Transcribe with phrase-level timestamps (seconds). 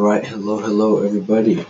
[0.00, 1.66] Alright, hello, hello, everybody.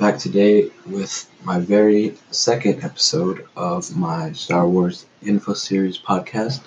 [0.00, 6.60] Back today with my very second episode of my Star Wars Info Series podcast.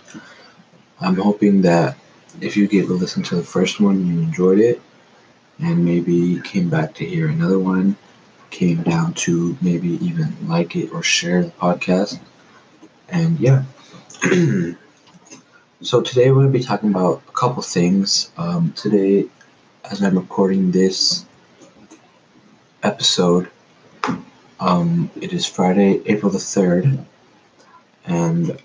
[1.02, 1.98] I'm hoping that
[2.40, 4.82] if you get to listen to the first one, you enjoyed it,
[5.60, 7.98] and maybe came back to hear another one,
[8.50, 12.22] came down to maybe even like it or share the podcast.
[13.10, 13.64] And yeah.
[15.82, 18.32] so today we're going to be talking about a couple things.
[18.38, 19.28] Um, today
[19.90, 21.26] as I'm recording this
[22.84, 23.50] episode,
[24.60, 27.04] um, it is Friday, April the 3rd,
[28.06, 28.58] and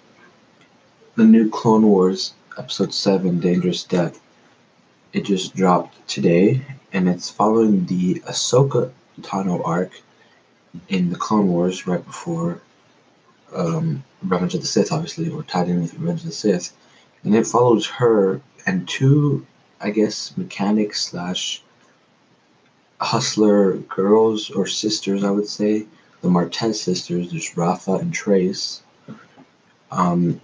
[1.16, 4.16] the new Clone Wars episode 7, Dangerous Debt,
[5.12, 10.00] it just dropped today, and it's following the Ahsoka Tano arc
[10.88, 12.60] in the Clone Wars right before
[13.52, 16.72] um, Revenge of the Sith, obviously, or tied in with Revenge of the Sith.
[17.24, 19.44] And it follows her and two
[19.80, 21.62] I guess mechanic slash
[23.00, 25.86] hustler girls or sisters, I would say.
[26.20, 28.82] The Martez sisters, there's Rafa and Trace.
[29.92, 30.40] Um,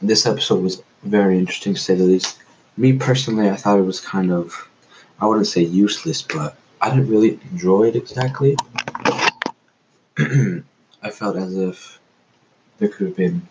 [0.00, 2.38] this episode was very interesting to say the least.
[2.76, 4.68] Me personally, I thought it was kind of,
[5.20, 8.56] I wouldn't say useless, but I didn't really enjoy it exactly.
[11.02, 11.98] I felt as if
[12.78, 13.46] there could have been,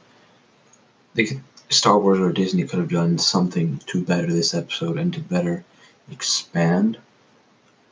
[1.13, 5.13] they could, Star Wars or Disney could have done something to better this episode and
[5.13, 5.63] to better
[6.11, 6.97] expand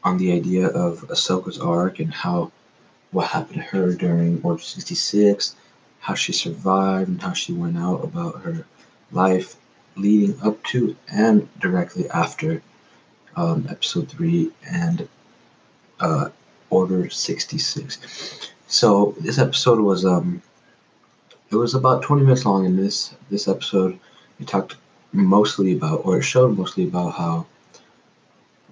[0.03, 2.51] on the idea of Ahsoka's arc and how
[3.11, 5.55] what happened to her during Order 66,
[5.99, 8.65] how she survived and how she went out about her
[9.11, 9.55] life
[9.95, 12.61] leading up to and directly after
[13.35, 15.07] um, Episode 3 and
[15.99, 16.29] uh,
[16.69, 18.49] Order 66.
[18.67, 20.41] So this episode was um,
[21.49, 23.99] it was about 20 minutes long in this this episode
[24.39, 24.75] we talked
[25.13, 27.45] mostly about or it showed mostly about how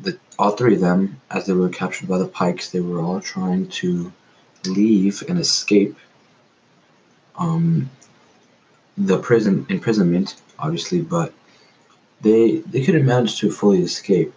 [0.01, 3.21] the all three of them as they were captured by the Pykes they were all
[3.21, 4.11] trying to
[4.65, 5.95] leave and escape
[7.37, 7.89] um,
[8.97, 11.33] the prison imprisonment obviously but
[12.21, 14.33] they they couldn't manage to fully escape.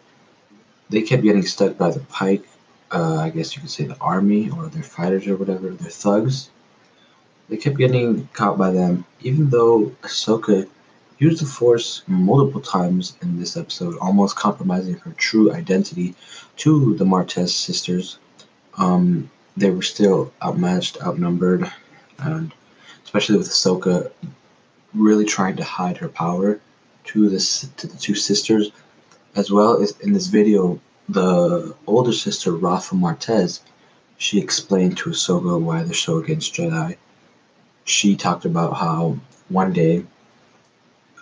[0.91, 2.47] They kept getting stuck by the Pyke
[2.91, 6.51] uh, i guess you could say the army or their fighters or whatever their thugs
[7.49, 10.69] they kept getting caught by them, even though Ahsoka
[11.19, 16.15] used the Force multiple times in this episode, almost compromising her true identity
[16.57, 18.19] to the Martez sisters.
[18.77, 21.71] Um, they were still outmatched, outnumbered,
[22.19, 22.53] and
[23.05, 24.11] especially with Ahsoka
[24.95, 26.61] really trying to hide her power
[27.05, 28.71] to this to the two sisters,
[29.35, 30.79] as well as in this video,
[31.09, 33.61] the older sister Rafa Martez,
[34.19, 36.97] she explained to Ahsoka why they're so against Jedi
[37.89, 39.19] she talked about how
[39.49, 40.05] one day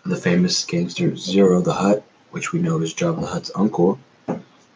[0.04, 3.98] the famous gangster Ziro the Hutt, which we know is Jabba the Hutt's uncle,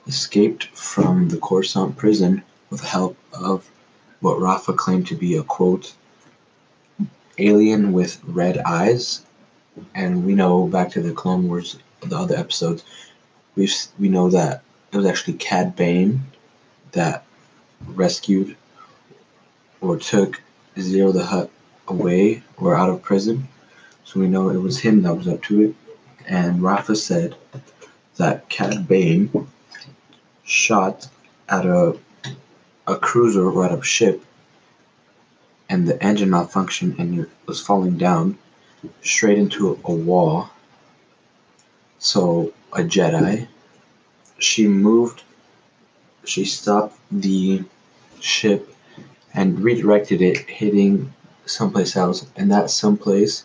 [0.07, 3.69] escaped from the Coruscant prison with the help of
[4.21, 5.93] what Rafa claimed to be a quote
[7.39, 9.25] alien with red eyes.
[9.95, 12.85] And we know back to the Clone Wars, the other episodes,
[13.57, 13.69] we
[13.99, 14.63] we know that
[14.93, 16.23] it was actually Cad Bane
[16.93, 17.25] that
[17.87, 18.57] rescued
[19.81, 20.41] or took
[20.77, 21.51] Ziro the Hutt
[21.89, 23.49] away or out of prison.
[24.05, 25.75] So we know it was him that was up to it.
[26.27, 27.37] And Rafa said
[28.17, 29.49] that Cad Bane
[30.45, 31.09] shot
[31.49, 31.99] at a
[32.87, 34.25] a cruiser right up ship
[35.69, 38.37] and the engine malfunctioned and it was falling down
[39.03, 40.51] straight into a wall.
[41.99, 43.47] So a Jedi,
[44.39, 45.23] she moved,
[46.25, 47.63] she stopped the
[48.19, 48.75] ship
[49.33, 51.13] and redirected it, hitting
[51.47, 53.45] someplace else, and that someplace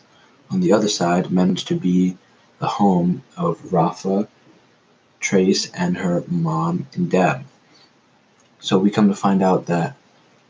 [0.50, 2.16] on the other side managed to be
[2.58, 4.28] the home of Rafa,
[5.20, 7.44] Trace, and her mom and dad.
[8.60, 9.96] So we come to find out that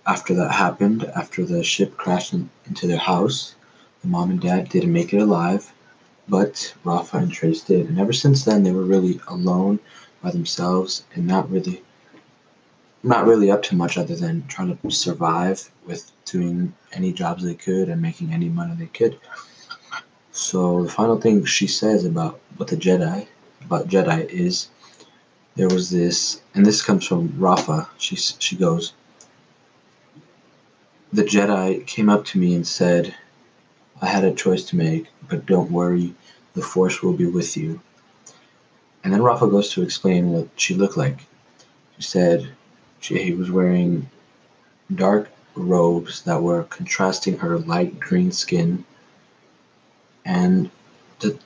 [0.06, 3.54] after that happened, after the ship crashed in, into their house,
[4.02, 5.72] the mom and dad didn't make it alive,
[6.28, 7.88] but Rafa and Trace did.
[7.88, 9.80] And ever since then, they were really alone
[10.22, 11.82] by themselves and not really
[13.06, 17.54] not really up to much other than trying to survive with doing any jobs they
[17.54, 19.18] could and making any money they could.
[20.32, 23.28] So the final thing she says about what the Jedi
[23.64, 24.68] about Jedi is
[25.54, 27.88] there was this and this comes from Rafa.
[27.96, 28.92] She she goes
[31.12, 33.14] The Jedi came up to me and said
[34.02, 36.12] I had a choice to make, but don't worry,
[36.54, 37.80] the Force will be with you.
[39.04, 41.20] And then Rafa goes to explain what she looked like.
[41.96, 42.48] She said,
[43.00, 44.08] she was wearing
[44.94, 48.84] dark robes that were contrasting her light green skin.
[50.24, 50.70] And
[51.20, 51.38] the,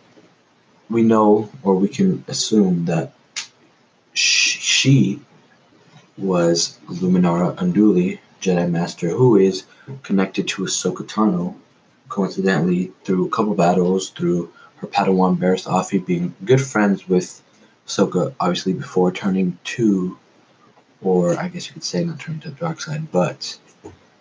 [0.88, 3.12] we know, or we can assume, that
[4.12, 5.20] she,
[6.18, 9.64] was Luminara Unduli, Jedi Master, who is
[10.02, 11.54] connected to Ahsoka Tano,
[12.08, 17.42] coincidentally, through a couple battles, through her Padawan Barriss Offee being good friends with
[17.86, 20.18] Ahsoka, obviously before turning to,
[21.02, 23.58] or I guess you could say not turning to the dark side, but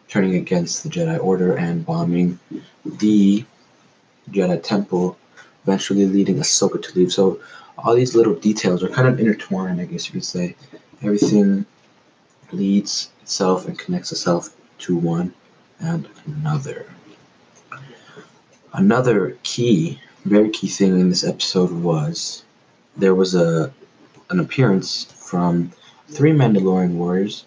[0.08, 2.40] turning against the Jedi Order and bombing
[2.86, 3.46] the
[4.32, 5.18] Jedi Temple,
[5.64, 7.12] eventually leading Ahsoka to leave.
[7.12, 7.40] So
[7.78, 10.56] all these little details are kind of intertwined, I guess you could say.
[11.02, 11.66] Everything
[12.52, 15.34] leads itself and connects itself to one
[15.80, 16.86] and another.
[18.74, 22.44] Another key, very key thing in this episode was
[22.98, 23.72] there was a
[24.30, 25.72] an appearance from
[26.12, 27.46] three Mandalorian warriors,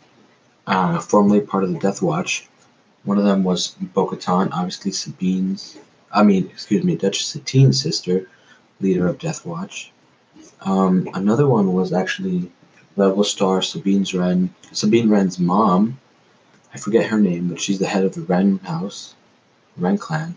[0.67, 2.49] uh, formerly part of the Death Watch.
[3.05, 5.77] One of them was Bo-Katan, obviously Sabine's,
[6.13, 8.29] I mean, excuse me, Duchess Satine's sister,
[8.81, 9.91] leader of Death Watch.
[10.61, 12.51] Um, another one was actually
[12.97, 15.99] Rebel Star Sabine Wren's, Sabine Wren's mom.
[16.75, 19.15] I forget her name, but she's the head of the Wren house,
[19.77, 20.37] Wren clan.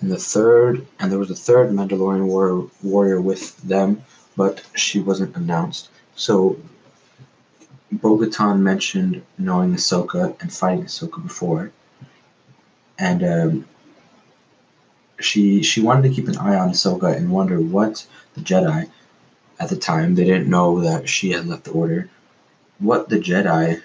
[0.00, 4.02] And the third, and there was a third Mandalorian war, warrior with them,
[4.36, 5.88] but she wasn't announced.
[6.14, 6.56] So
[7.90, 11.72] Bo-Katan mentioned knowing Ahsoka and fighting Ahsoka before,
[12.98, 13.68] and um,
[15.20, 18.88] she she wanted to keep an eye on Ahsoka and wonder what the Jedi
[19.58, 22.08] at the time they didn't know that she had left the Order,
[22.78, 23.80] what the Jedi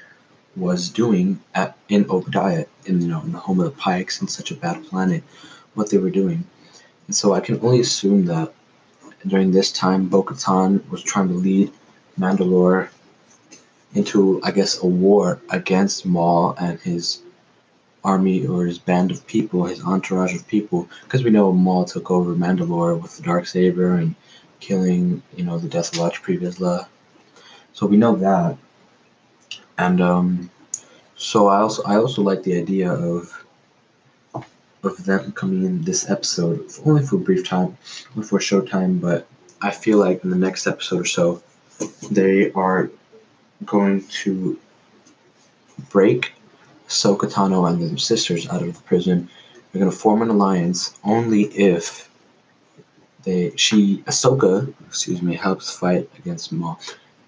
[0.55, 4.21] was doing at in Oba Diah in you know in the home of the Pykes
[4.21, 5.23] in such a bad planet,
[5.75, 6.43] what they were doing,
[7.07, 8.53] and so I can only assume that
[9.25, 11.71] during this time Bo-Katan was trying to lead
[12.19, 12.89] Mandalore
[13.93, 17.21] into I guess a war against Maul and his
[18.03, 22.11] army or his band of people, his entourage of people, because we know Maul took
[22.11, 24.15] over Mandalore with the dark saber and
[24.59, 26.87] killing, you know, the Death Watch Pre Vizsla.
[27.73, 28.57] So we know that,
[29.77, 30.49] and um,
[31.15, 33.43] so I also I also like the idea of
[34.83, 37.77] of them coming in this episode only for a brief time,
[38.15, 39.27] only for short time, but
[39.61, 41.41] I feel like in the next episode or so,
[42.11, 42.91] they are
[43.65, 44.59] going to
[45.89, 46.33] break
[46.87, 49.29] Ahsoka Tano and the sisters out of the prison.
[49.71, 52.09] They're going to form an alliance only if
[53.23, 56.79] they she Ahsoka, excuse me, helps fight against Maul.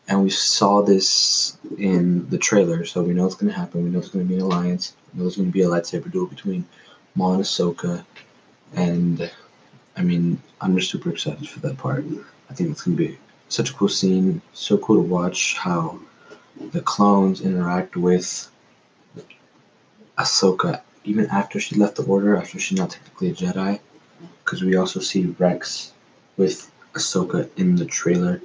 [0.07, 3.83] And we saw this in the trailer, so we know it's going to happen.
[3.83, 4.94] We know it's going to be an alliance.
[5.13, 6.63] We know there's going to be a lightsaber duel between
[7.16, 8.06] Maul and Ahsoka.
[8.75, 9.31] And
[9.98, 12.06] I mean, I'm just super excited for that part.
[12.50, 13.18] I think it's going to be
[13.50, 14.42] such a cool scene.
[14.54, 16.00] So cool to watch how
[16.72, 18.50] the clones interact with
[20.18, 23.80] Ahsoka even after she left the Order, after she's not technically a Jedi.
[24.44, 25.92] Because we also see Rex
[26.38, 28.42] with Ahsoka in the trailer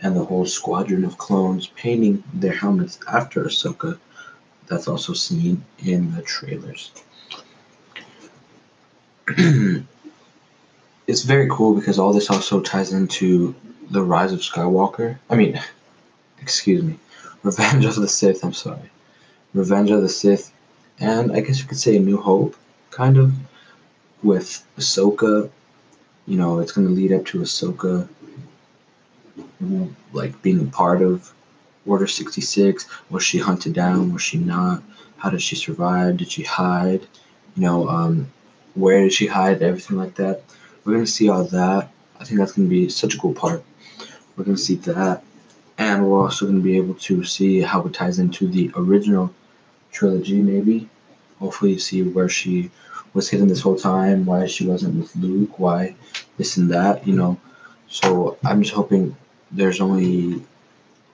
[0.00, 3.98] and the whole squadron of clones painting their helmets after Ahsoka.
[4.66, 6.90] That's also seen in the trailers.
[11.06, 13.54] it's very cool because all this also ties into
[13.90, 15.18] the rise of Skywalker.
[15.30, 15.60] I mean,
[16.40, 16.98] excuse me,
[17.44, 18.42] Revenge of the Sith.
[18.42, 18.90] I'm sorry,
[19.52, 20.50] Revenge of the Sith,
[20.98, 22.56] and I guess you could say New Hope,
[22.90, 23.34] kind of,
[24.22, 25.50] with Ahsoka.
[26.26, 28.08] You know, it's going to lead up to Ahsoka,
[30.14, 31.34] like being a part of
[31.86, 32.86] Order 66.
[33.10, 34.14] Was she hunted down?
[34.14, 34.82] Was she not?
[35.18, 36.16] How did she survive?
[36.16, 37.06] Did she hide?
[37.56, 38.32] You know, um,
[38.74, 39.62] where did she hide?
[39.62, 40.42] Everything like that.
[40.84, 41.90] We're going to see all that.
[42.18, 43.62] I think that's going to be such a cool part.
[44.34, 45.22] We're going to see that.
[45.78, 49.34] And we're also going to be able to see how it ties into the original
[49.90, 50.88] trilogy, maybe.
[51.40, 52.70] Hopefully, see where she
[53.12, 55.94] was hidden this whole time, why she wasn't with Luke, why
[56.36, 57.38] this and that, you know.
[57.88, 59.16] So I'm just hoping
[59.50, 60.42] there's only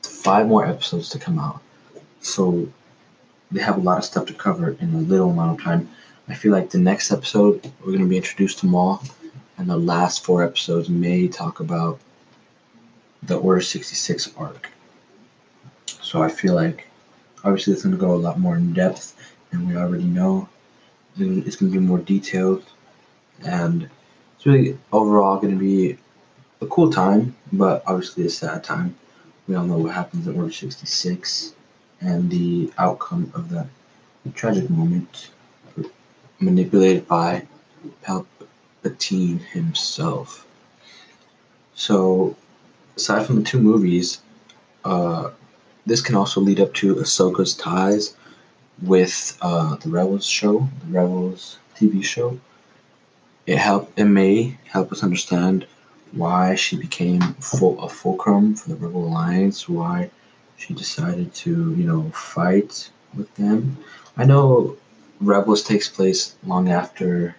[0.03, 1.61] five more episodes to come out.
[2.21, 2.69] So
[3.51, 5.89] they have a lot of stuff to cover in a little amount of time.
[6.29, 9.03] I feel like the next episode we're going to be introduced to Maul,
[9.59, 11.99] and the last four episodes may talk about
[13.23, 14.71] the Order 66 arc.
[15.87, 16.87] So I feel like
[17.45, 19.15] obviously it's going to go a lot more in depth
[19.51, 20.49] than we already know.
[21.17, 22.65] It's going to be more detailed,
[23.45, 23.89] and
[24.37, 25.99] it's really overall going to be
[26.61, 28.97] a cool time, but obviously a sad time.
[29.47, 31.55] We all know what happens at Order 66
[32.01, 33.67] and the outcome of that
[34.35, 35.31] tragic moment
[36.39, 37.47] manipulated by
[38.05, 40.47] Palpatine himself.
[41.75, 42.37] So,
[43.01, 44.21] aside from the two movies,
[44.85, 45.31] uh,
[45.87, 48.15] this can also lead up to Ahsoka's ties
[48.83, 52.39] with uh, the Rebels show, the Rebels TV show.
[53.47, 53.91] It help.
[53.97, 55.67] It may help us understand
[56.13, 60.11] why she became full, a fulcrum for the Rebel Alliance, why
[60.57, 63.79] she decided to, you know, fight with them.
[64.17, 64.77] I know
[65.21, 67.35] Rebels takes place long after,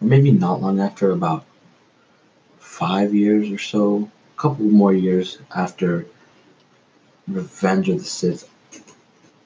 [0.00, 1.44] or maybe not long after, about
[2.58, 6.06] five years or so, couple more years after
[7.28, 8.48] Revenge of the Sith.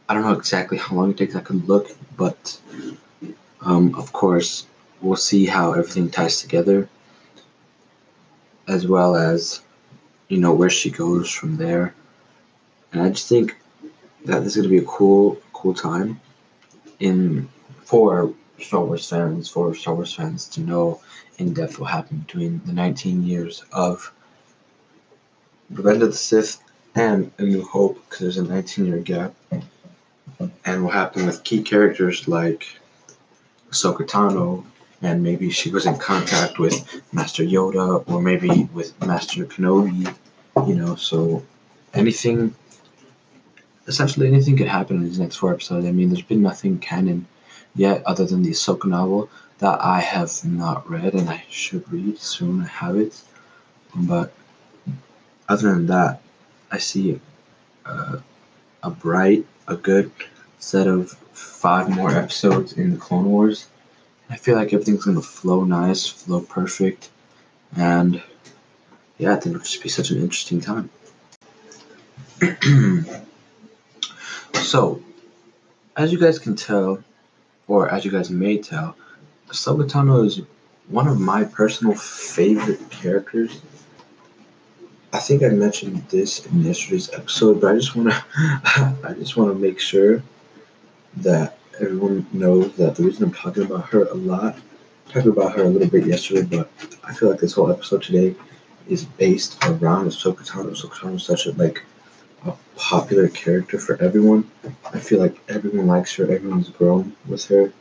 [0.08, 1.34] I don't know exactly how long it takes.
[1.34, 2.56] I can look, but
[3.60, 4.68] um, of course,
[5.00, 6.88] we'll see how everything ties together,
[8.68, 9.62] as well as
[10.28, 11.92] you know where she goes from there.
[12.92, 13.56] And I just think
[14.26, 16.20] that this is to be a cool, cool time
[17.00, 17.48] in
[17.82, 21.00] for Star Wars fans, for Star Wars fans to know
[21.38, 24.12] in depth what happened between the 19 years of
[25.74, 26.62] Revenge of the Sith
[26.94, 29.34] and A New Hope, because there's a 19 year gap,
[30.64, 32.64] and what happened with key characters like
[33.70, 34.64] Ahsoka Tano,
[35.02, 40.14] and maybe she was in contact with Master Yoda, or maybe with Master Kenobi,
[40.68, 41.42] you know, so
[41.92, 42.54] anything
[43.88, 45.86] essentially anything could happen in these next four episodes.
[45.86, 47.26] I mean, there's been nothing canon
[47.74, 49.28] yet other than the Ahsoka novel
[49.58, 52.62] that I have not read and I should read soon.
[52.62, 53.20] I have it,
[53.94, 54.32] but
[55.48, 56.20] other than that,
[56.70, 57.20] I see
[57.84, 58.18] uh,
[58.82, 60.10] a bright, a good
[60.58, 63.66] set of five more episodes in the Clone Wars.
[64.30, 67.10] I feel like everything's gonna flow nice, flow perfect,
[67.76, 68.22] and
[69.18, 70.90] yeah, I think it'll just be such an interesting time.
[74.74, 75.02] So,
[75.96, 77.04] as you guys can tell,
[77.68, 78.96] or as you guys may tell,
[79.48, 80.40] Ahsoka is
[80.88, 83.60] one of my personal favorite characters.
[85.14, 89.54] I think I mentioned this in yesterday's episode, but I just wanna I just wanna
[89.54, 90.20] make sure
[91.18, 94.58] that everyone knows that the reason I'm talking about her a lot,
[95.06, 96.68] I talked about her a little bit yesterday, but
[97.04, 98.34] I feel like this whole episode today
[98.88, 100.70] is based around Ahsoka Tano.
[100.72, 101.84] Ahsoka Tano is such a like
[102.44, 104.50] a popular character for everyone.
[104.92, 107.72] I feel like everyone likes her, everyone's grown with her,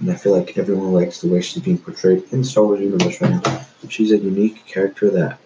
[0.00, 3.20] and I feel like everyone likes the way she's being portrayed in Star Wars universe
[3.20, 3.64] right now.
[3.88, 5.38] She's a unique character that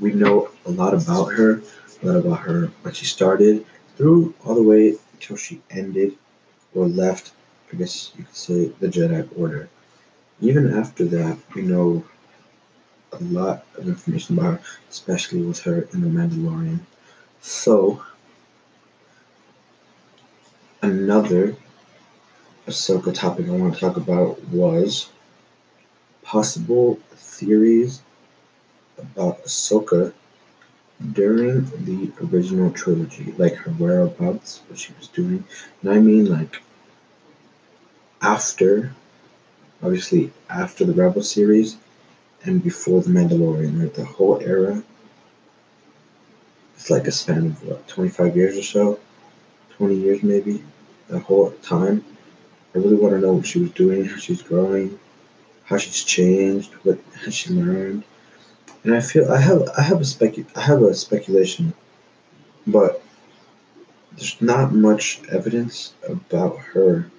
[0.00, 1.62] we know a lot about her,
[2.02, 3.64] a lot about her when she started,
[3.96, 6.16] through all the way until she ended
[6.74, 7.32] or left,
[7.72, 9.68] I guess you could say, the Jedi Order.
[10.40, 12.04] Even after that, we know
[13.12, 16.80] a lot of information about her, especially with her in The Mandalorian.
[17.42, 18.02] So,
[20.82, 21.56] another
[22.66, 25.10] Ahsoka topic I want to talk about was
[26.22, 28.00] possible theories
[29.00, 30.12] about Ahsoka
[31.12, 35.44] during the original trilogy, like her whereabouts, what she was doing.
[35.82, 36.60] And I mean, like,
[38.22, 38.92] after,
[39.82, 41.76] obviously, after the Rebel series
[42.44, 44.82] and before The Mandalorian, like the whole era.
[46.76, 49.00] It's like a span of what, 25 years or so?
[49.76, 50.62] 20 years maybe?
[51.08, 52.04] The whole time.
[52.74, 54.98] I really want to know what she was doing, how she's growing,
[55.64, 58.04] how she's changed, what has she learned.
[58.82, 61.74] And I feel I have I have a specu I have a speculation,
[62.66, 63.02] but
[64.12, 67.10] there's not much evidence about her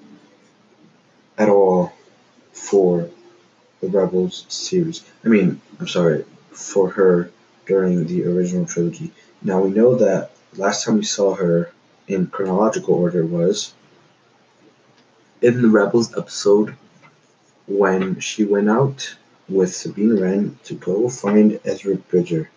[1.38, 1.94] at all
[2.52, 3.10] for
[3.80, 5.04] the Rebels series.
[5.24, 7.32] I mean, I'm sorry, for her
[7.66, 9.12] during the original trilogy.
[9.42, 11.72] Now we know that last time we saw her
[12.08, 13.74] in chronological order was
[15.42, 16.76] in the Rebels episode
[17.68, 19.16] when she went out
[19.52, 22.50] with Sabine Wren to go find Ezra Bridger.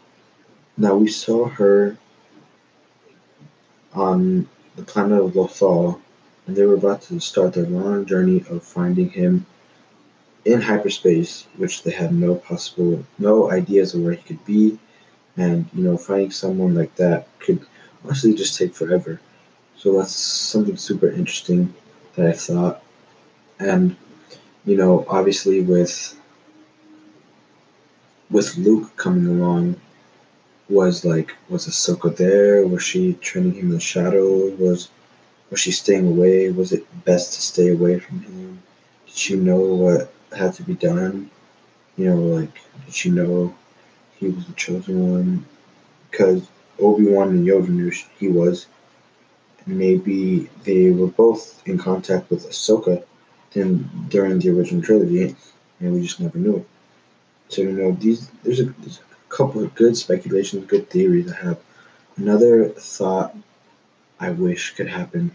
[0.77, 1.97] Now we saw her
[3.93, 6.01] on the planet of Lothal,
[6.47, 9.47] and they were about to start their long journey of finding him
[10.45, 14.79] in hyperspace, which they had no possible, no ideas of where he could be,
[15.37, 17.65] and you know, finding someone like that could
[18.05, 19.21] honestly just take forever.
[19.77, 21.75] So that's something super interesting
[22.15, 22.83] that I thought.
[23.59, 23.97] And
[24.65, 26.19] you know, obviously with
[28.31, 29.77] with Luke coming along,
[30.69, 32.67] was like was Ahsoka there?
[32.67, 34.49] Was she training him in the shadow?
[34.57, 34.89] Was
[35.51, 36.51] was she staying away?
[36.51, 38.63] Was it best to stay away from him?
[39.07, 41.31] Did she know what had to be done?
[41.97, 42.55] You know, like
[42.87, 43.55] did she know
[44.17, 45.47] he was the chosen one?
[46.11, 46.43] Because
[46.79, 48.67] Obi Wan and Yoda knew he was.
[49.67, 53.03] Maybe they were both in contact with Ahsoka
[53.53, 55.35] then during the original trilogy,
[55.81, 56.69] and we just never knew it.
[57.49, 61.37] So you know, these there's a, there's a couple of good speculations, good theories I
[61.37, 61.59] have.
[62.17, 63.37] Another thought
[64.21, 65.33] I wish could happen,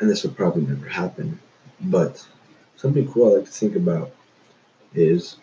[0.00, 1.38] and this would probably never happen,
[1.80, 2.26] but
[2.76, 4.10] something cool I like to think about
[4.94, 5.36] is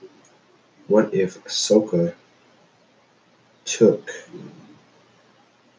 [0.88, 2.14] what if Ahsoka
[3.66, 4.12] took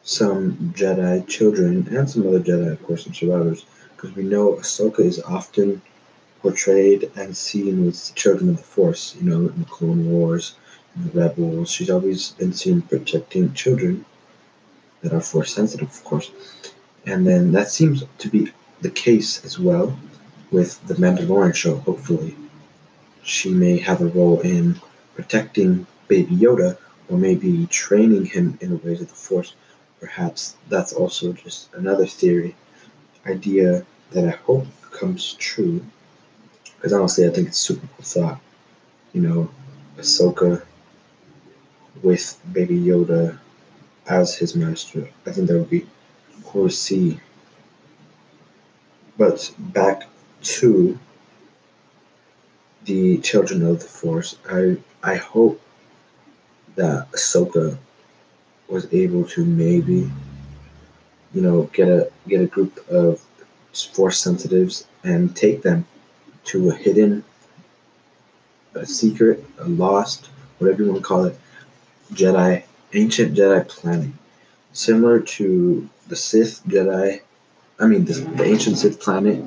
[0.03, 3.65] some Jedi children and some other Jedi, of course, some survivors,
[3.95, 5.81] because we know Ahsoka is often
[6.41, 9.15] portrayed and seen with children of the Force.
[9.19, 10.55] You know, in the Clone Wars,
[10.95, 14.05] the Rebels, she's always been seen protecting children
[15.01, 16.31] that are Force sensitive, of course.
[17.05, 18.51] And then that seems to be
[18.81, 19.97] the case as well
[20.51, 22.35] with the Mandalorian show, hopefully.
[23.23, 24.79] She may have a role in
[25.15, 26.77] protecting Baby Yoda
[27.09, 29.53] or maybe training him in the ways of the Force.
[29.99, 32.55] Perhaps that's also just another theory,
[33.25, 35.83] idea that I hope comes true.
[36.77, 38.39] Because honestly, I think it's super cool thought.
[39.13, 39.49] You know,
[39.97, 40.63] Ahsoka
[42.03, 43.37] with Baby Yoda
[44.07, 45.09] as his master.
[45.25, 45.87] I think that would be
[46.45, 47.19] cool to see.
[49.17, 50.03] But back
[50.43, 50.97] to
[52.85, 55.59] the Children of the Force, I I hope
[56.75, 57.77] that Ahsoka
[58.67, 60.11] was able to maybe,
[61.33, 63.19] you know, get a get a group of
[63.93, 65.85] Force sensitives and take them
[66.47, 67.23] to a hidden,
[68.73, 71.39] a secret, a lost, whatever you want to call it,
[72.13, 72.63] Jedi,
[72.93, 74.11] ancient Jedi planet,
[74.73, 77.21] similar to the Sith Jedi.
[77.79, 79.43] I mean, the, the ancient Sith planet,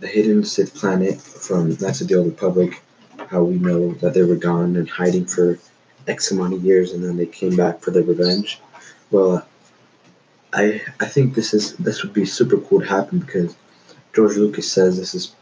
[0.00, 2.82] the hidden Sith planet from Knights of the Old Republic.
[3.28, 5.58] How we know that they were gone and hiding for
[6.06, 8.60] X amount of years, and then they came back for their revenge.
[9.10, 9.46] Well,
[10.52, 13.56] I I think this is this would be super cool to happen because
[14.14, 15.34] George Lucas says this is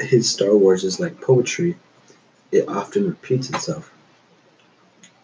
[0.00, 1.76] his Star Wars is like poetry.
[2.52, 3.92] It often repeats itself.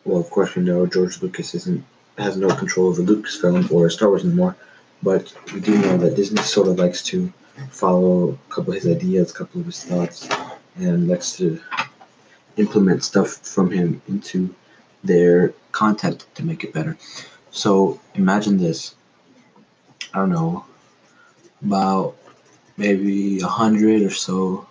[0.05, 1.85] Well, of course we know George Lucas isn't
[2.19, 4.57] has no control over Lucasfilm or Star Wars anymore,
[5.03, 7.31] but we do know that Disney sort of likes to
[7.71, 10.29] follow a couple of his ideas, a couple of his thoughts,
[10.77, 11.61] and likes to
[12.57, 14.55] implement stuff from him into
[15.05, 16.97] their content to make it better.
[17.51, 18.95] So imagine this.
[20.15, 20.65] I don't know,
[21.63, 22.17] about
[22.77, 24.67] maybe a hundred or so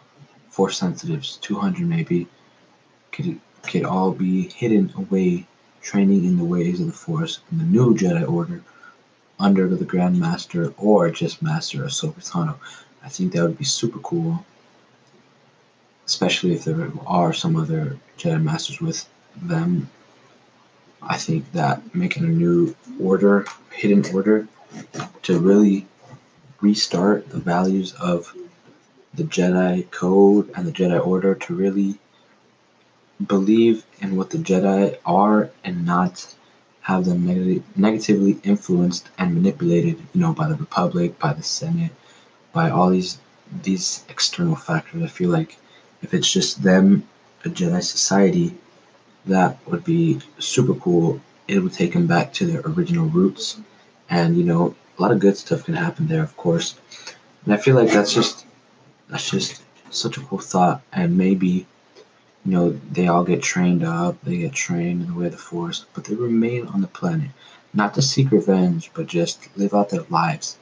[0.50, 2.28] force sensitives, two hundred maybe,
[3.12, 5.46] could could all be hidden away,
[5.82, 8.62] training in the ways of the force in the new Jedi Order
[9.40, 12.56] under the Grand Master or just Master Ahsoka Tano.
[13.04, 14.46] I think that would be super cool,
[16.06, 19.90] especially if there are some other Jedi Masters with them
[21.08, 24.48] I think that making a new order, hidden order,
[25.24, 25.86] to really
[26.66, 28.34] restart the values of
[29.14, 32.00] the Jedi Code and the Jedi Order to really
[33.28, 36.36] believe in what the Jedi are and not
[36.82, 41.92] have them neg- negatively influenced and manipulated, you know, by the Republic, by the Senate,
[42.54, 43.18] by all these
[43.64, 45.04] these external factors.
[45.04, 45.58] I feel like
[46.02, 47.08] if it's just them,
[47.46, 48.48] a Jedi society,
[49.26, 51.22] that would be super cool.
[51.48, 53.46] It would take them back to their original roots,
[54.10, 56.80] and you know, a lot of good stuff can happen there, of course.
[57.44, 58.46] And I feel like that's just
[59.10, 61.66] that's just such a cool thought, and maybe
[62.46, 65.38] you know they all get trained up, they get trained in the way of the
[65.38, 67.32] Force, but they remain on the planet,
[67.74, 70.58] not to seek revenge, but just live out their lives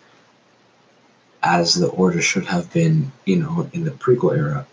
[1.43, 4.65] as the Order should have been, you know, in the prequel era.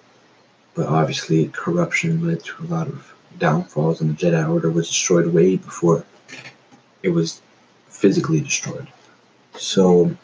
[0.75, 5.27] But obviously, corruption led to a lot of downfalls and the Jedi Order was destroyed
[5.27, 6.05] way before
[7.03, 7.41] it was
[7.89, 8.87] physically destroyed.
[9.61, 10.17] So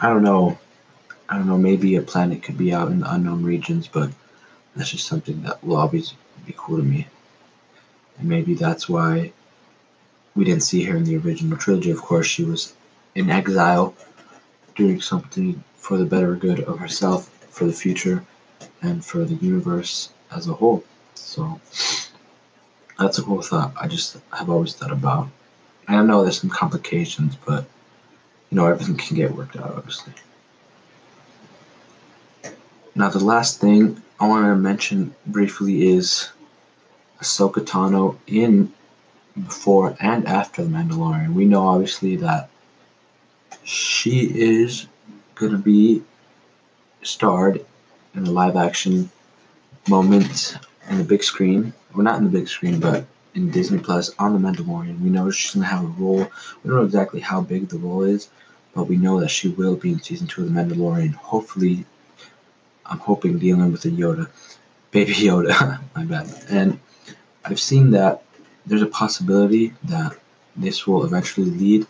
[0.00, 0.58] I don't know.
[1.28, 1.56] I don't know.
[1.56, 4.10] Maybe a planet could be out in the unknown regions, but
[4.74, 7.06] that's just something that will always be cool to me.
[8.18, 9.32] And maybe that's why
[10.34, 11.92] we didn't see her in the original trilogy.
[11.92, 12.74] Of course, she was
[13.14, 13.94] in exile,
[14.74, 18.24] doing something for the better good of herself, for the future,
[18.82, 20.82] and for the universe as a whole.
[21.14, 21.60] So
[22.98, 23.74] that's a cool thought.
[23.80, 25.28] I just have always thought about.
[25.96, 27.64] I know there's some complications, but
[28.50, 30.12] you know everything can get worked out, obviously.
[32.94, 36.30] Now the last thing I want to mention briefly is
[37.20, 38.72] Ahsoka Tano in
[39.34, 41.34] before and after the Mandalorian.
[41.34, 42.50] We know obviously that
[43.64, 44.86] she is
[45.34, 46.02] gonna be
[47.02, 47.64] starred
[48.14, 49.10] in a live action
[49.88, 50.56] moment
[50.88, 51.72] in the big screen.
[51.94, 55.00] Well, not in the big screen, but in Disney Plus on The Mandalorian.
[55.00, 56.18] We know she's going to have a role.
[56.62, 58.28] We don't know exactly how big the role is,
[58.74, 61.14] but we know that she will be in season two of The Mandalorian.
[61.14, 61.84] Hopefully,
[62.86, 64.28] I'm hoping dealing with a Yoda,
[64.90, 65.80] Baby Yoda.
[65.94, 66.28] my bad.
[66.48, 66.80] And
[67.44, 68.22] I've seen that
[68.66, 70.16] there's a possibility that
[70.56, 71.86] this will eventually lead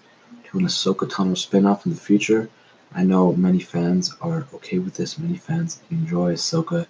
[0.46, 2.48] to an Ahsoka Tano spinoff in the future.
[2.92, 5.18] I know many fans are okay with this.
[5.18, 6.86] Many fans enjoy Ahsoka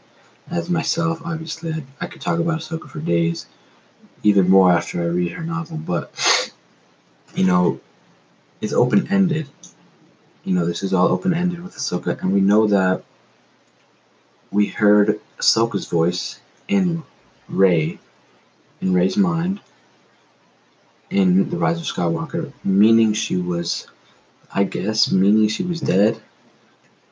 [0.50, 3.46] as myself, obviously, I, could talk about Ahsoka for days,
[4.22, 5.78] even more after I read her novel.
[5.78, 6.12] But
[7.34, 7.80] you know,
[8.60, 9.48] it's open ended.
[10.44, 13.04] You know, this is all open ended with Ahsoka, and we know that
[14.50, 17.02] we heard Ahsoka's voice in
[17.48, 17.98] Rey,
[18.80, 19.60] in Rey's mind,
[21.10, 23.88] in The Rise of Skywalker, meaning she was,
[24.52, 26.20] I guess, meaning she was dead.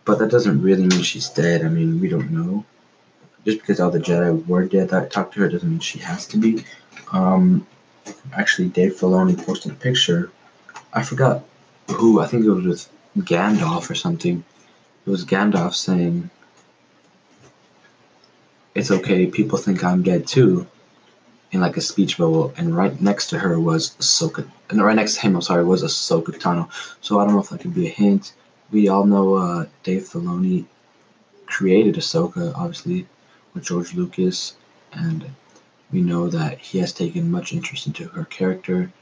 [0.04, 1.64] But that doesn't really mean she's dead.
[1.64, 2.64] I mean, we don't know.
[3.44, 6.26] Just because all the Jedi were dead that talked to her doesn't mean she has
[6.28, 6.64] to be.
[7.12, 7.66] Um,
[8.32, 10.30] actually, Dave Filoni posted a picture.
[10.92, 11.44] I forgot
[11.90, 12.20] who.
[12.20, 12.88] I think it was with
[13.26, 14.44] Gandalf or something.
[15.06, 16.30] It was Gandalf saying,
[18.74, 19.26] "It's okay.
[19.26, 20.66] People think I'm dead too."
[21.50, 25.14] In like a speech bubble, and right next to her was Ahsoka, and right next
[25.14, 26.68] to him, I'm sorry, was Ahsoka Tano.
[27.00, 28.34] So I don't know if that could be a hint.
[28.70, 30.66] We all know uh, Dave Filoni
[31.46, 33.06] created Ahsoka, obviously,
[33.54, 34.56] with George Lucas,
[34.92, 35.24] and
[35.92, 38.92] we know that he has taken much interest into her character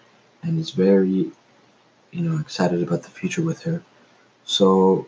[0.42, 1.31] and is very,
[2.12, 3.83] you know, excited about the future with her.
[4.44, 5.07] So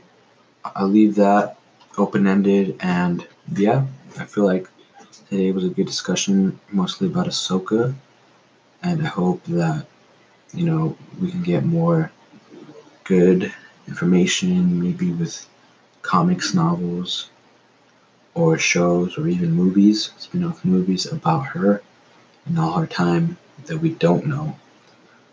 [0.64, 1.58] I'll leave that
[1.98, 3.86] open ended, and yeah,
[4.18, 4.68] I feel like
[5.12, 7.94] today was a good discussion, mostly about Ahsoka,
[8.82, 9.86] and I hope that
[10.54, 12.10] you know we can get more
[13.04, 13.52] good
[13.88, 15.46] information, maybe with
[16.02, 17.30] comics, novels,
[18.38, 21.82] or shows, or even movies, spin-off movies about her
[22.46, 24.56] and all her time that we don't know.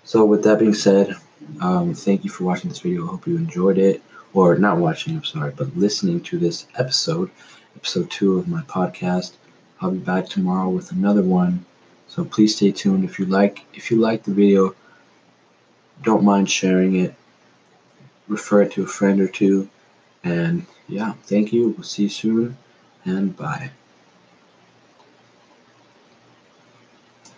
[0.04, 1.16] So with that being said,
[1.62, 3.06] um, thank you for watching this video.
[3.06, 4.02] I hope you enjoyed it,
[4.34, 7.30] or not watching, I'm sorry, but listening to this episode,
[7.76, 9.34] episode two of my podcast.
[9.80, 11.64] I'll be back tomorrow with another one.
[12.08, 13.06] So please stay tuned.
[13.06, 14.74] If you like if you like the video,
[16.02, 17.14] don't mind sharing it.
[18.28, 19.70] Refer it to a friend or two.
[20.24, 21.70] And yeah, thank you.
[21.70, 22.58] We'll see you soon
[23.06, 23.72] and bye.